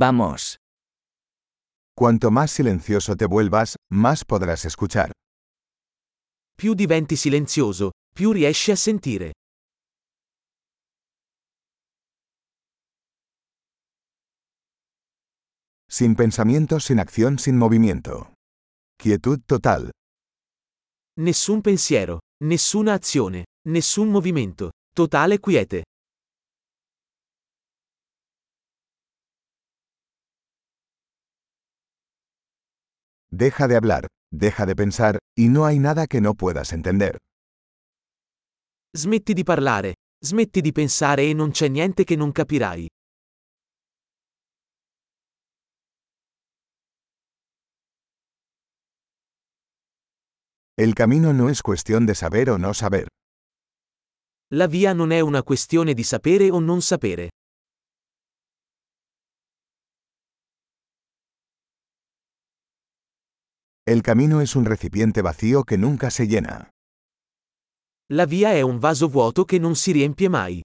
Vamos. 0.00 0.56
Cuanto 1.94 2.30
más 2.30 2.50
silencioso 2.50 3.16
te 3.16 3.26
vuelvas, 3.26 3.76
más 3.90 4.24
podrás 4.24 4.64
escuchar. 4.64 5.12
Più 6.56 6.74
diventi 6.74 7.16
silenzioso, 7.16 7.90
più 8.14 8.32
riesci 8.32 8.70
a 8.70 8.76
sentire. 8.76 9.32
Sin 15.86 16.14
pensamiento, 16.14 16.80
sin 16.80 16.98
acción, 16.98 17.38
sin 17.38 17.58
movimiento. 17.58 18.32
Quietud 18.96 19.42
total. 19.44 19.90
Nessun 21.18 21.60
pensiero, 21.60 22.20
nessuna 22.42 22.94
azione, 22.94 23.44
nessun 23.68 24.08
movimento. 24.08 24.70
Totale 24.94 25.40
quiete. 25.40 25.82
Deja 33.40 33.68
de 33.68 33.76
hablar, 33.76 34.06
deja 34.30 34.66
de 34.66 34.76
pensar, 34.76 35.18
y 35.34 35.48
no 35.48 35.64
hay 35.64 35.78
nada 35.78 36.06
que 36.06 36.20
no 36.20 36.34
puedas 36.34 36.74
entender. 36.74 37.16
Smetti 38.94 39.32
di 39.32 39.44
parlare, 39.44 39.94
smetti 40.22 40.60
di 40.60 40.72
pensare 40.72 41.22
e 41.22 41.32
non 41.32 41.50
c'è 41.50 41.68
niente 41.68 42.04
che 42.04 42.16
non 42.16 42.32
capirai. 42.32 42.86
El 50.76 50.94
camino 50.94 51.32
no 51.32 51.48
es 51.48 51.62
cuestión 51.62 52.04
de 52.04 52.14
saber 52.14 52.50
o 52.50 52.58
no 52.58 52.74
saber. 52.74 53.06
La 54.52 54.66
via 54.66 54.92
non 54.92 55.12
è 55.12 55.20
una 55.20 55.42
questione 55.42 55.94
di 55.94 56.02
sapere 56.02 56.50
o 56.50 56.60
non 56.60 56.82
sapere. 56.82 57.30
El 63.90 64.02
camino 64.02 64.40
es 64.40 64.54
un 64.54 64.66
recipiente 64.66 65.20
vacío 65.20 65.64
que 65.64 65.76
nunca 65.76 66.12
se 66.12 66.28
llena. 66.28 66.70
La 68.08 68.24
via 68.24 68.52
è 68.52 68.60
un 68.60 68.78
vaso 68.78 69.08
vuoto 69.08 69.44
che 69.44 69.58
non 69.58 69.74
si 69.74 69.90
riempie 69.90 70.28
mai. 70.28 70.62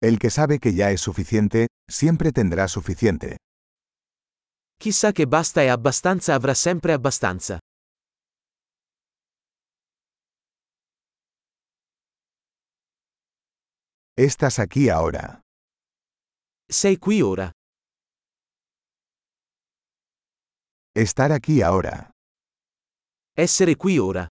El 0.00 0.20
que 0.20 0.30
sabe 0.30 0.60
que 0.60 0.72
ya 0.72 0.92
es 0.92 1.00
suficiente, 1.00 1.66
siempre 1.90 2.30
tendrá 2.30 2.68
suficiente. 2.68 3.38
Chi 4.78 4.92
sa 4.92 5.10
che 5.10 5.26
basta 5.26 5.62
e 5.62 5.66
abbastanza 5.66 6.34
avrà 6.34 6.54
sempre 6.54 6.92
abbastanza. 6.92 7.58
Estás 14.16 14.60
aquí 14.60 14.88
ahora. 14.88 15.40
Sei 16.70 16.98
qui 16.98 17.20
ora. 17.20 17.50
Estar 20.96 21.32
aquí 21.32 21.60
ahora. 21.60 22.08
Essere 23.36 23.74
qui 23.74 23.98
ora. 23.98 24.28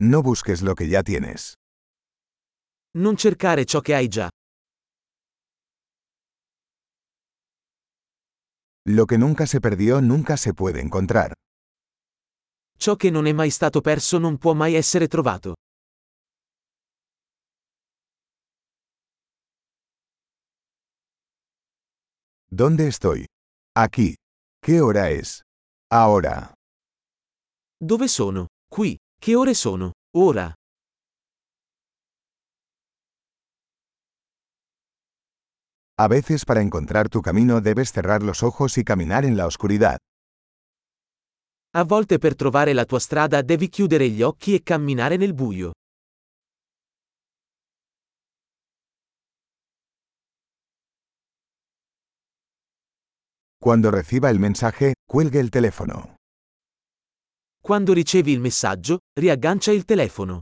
No 0.00 0.22
busques 0.22 0.60
lo 0.60 0.74
que 0.74 0.88
ya 0.88 1.04
tienes. 1.04 1.52
Non 2.98 3.16
cercare 3.16 3.64
ciò 3.64 3.78
che 3.80 3.94
hai 3.94 4.08
già. 4.08 4.28
Lo 8.88 9.06
que 9.06 9.16
nunca 9.18 9.46
se 9.46 9.60
perdió 9.60 10.00
nunca 10.00 10.36
se 10.36 10.52
puede 10.52 10.80
encontrar. 10.80 11.32
Ciò 12.76 12.96
che 12.96 13.10
non 13.10 13.26
è 13.26 13.32
mai 13.32 13.50
stato 13.50 13.80
perso 13.80 14.18
non 14.18 14.36
può 14.36 14.52
mai 14.54 14.74
essere 14.74 15.06
trovato. 15.06 15.54
¿Dónde 22.54 22.86
estoy? 22.86 23.24
Aquí. 23.74 24.16
¿Qué 24.62 24.82
hora 24.82 25.08
es? 25.08 25.40
Ahora. 25.90 26.52
Dove 27.80 28.08
sono? 28.08 28.48
Qui. 28.68 28.98
Che 29.18 29.34
ore 29.34 29.54
sono? 29.54 29.92
Ora. 30.14 30.52
A 35.98 36.08
veces 36.08 36.44
para 36.44 36.60
encontrar 36.60 37.08
tu 37.08 37.22
camino 37.22 37.62
debes 37.62 37.90
cerrar 37.90 38.22
los 38.22 38.42
ojos 38.42 38.76
y 38.76 38.84
caminar 38.84 39.24
en 39.24 39.38
la 39.38 39.46
oscuridad. 39.46 39.96
A 41.74 41.84
volte 41.84 42.18
per 42.18 42.34
trovare 42.34 42.74
la 42.74 42.84
tua 42.84 42.98
strada 42.98 43.40
devi 43.40 43.70
chiudere 43.70 44.10
gli 44.10 44.20
occhi 44.20 44.54
e 44.54 44.62
camminare 44.62 45.16
nel 45.16 45.32
buio. 45.32 45.72
Cuando 53.62 53.92
reciba 53.92 54.28
el 54.28 54.40
mensaje, 54.40 54.94
cuelgue 55.06 55.38
el 55.38 55.52
teléfono. 55.52 56.16
Quando 57.62 57.92
ricevi 57.92 58.32
il 58.32 58.40
messaggio, 58.40 58.98
riaggancia 59.16 59.70
il 59.70 59.84
telefono. 59.84 60.40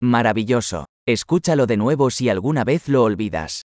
Maravilloso. 0.00 0.84
Escúchalo 1.04 1.66
de 1.66 1.76
nuevo 1.76 2.08
si 2.08 2.28
alguna 2.28 2.62
vez 2.62 2.86
lo 2.86 3.02
olvidas. 3.02 3.62